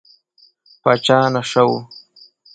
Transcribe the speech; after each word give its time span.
پاچا 0.81 1.17
نشه 1.35 1.61
و. 1.69 1.71